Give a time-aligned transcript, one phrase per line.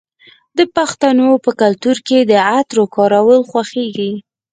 [0.57, 4.13] د پښتنو په کلتور کې د عطرو کارول خوښیږي.